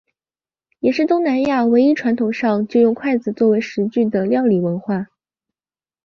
[0.79, 5.11] 也是东南亚唯一传统上就用筷子作为食具的料理文化。